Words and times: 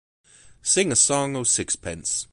Sing 0.63 0.91
a 0.91 0.95
song 0.95 1.35
o' 1.35 1.43
sixpence! 1.43 2.27